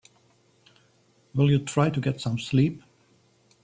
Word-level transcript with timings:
Will 1.35 1.51
you 1.51 1.59
try 1.59 1.91
to 1.91 2.01
get 2.01 2.19
some 2.19 2.39
sleep? 2.39 2.81